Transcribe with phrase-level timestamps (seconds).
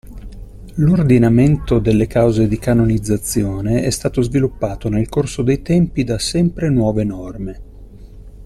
[0.77, 7.03] L'Ordinamento delle cause di canonizzazione è stato sviluppato nel corso dei tempi da sempre nuove
[7.03, 7.61] norme.